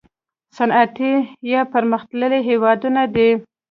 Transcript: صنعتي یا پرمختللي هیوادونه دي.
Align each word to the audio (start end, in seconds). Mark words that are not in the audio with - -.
صنعتي 0.57 1.11
یا 1.51 1.61
پرمختللي 1.73 2.39
هیوادونه 2.49 3.01
دي. 3.15 3.29